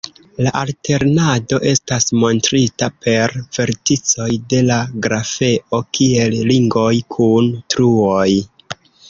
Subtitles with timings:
[0.45, 8.29] La alternado estas montrita per verticoj de la grafeo kiel ringoj kun truoj.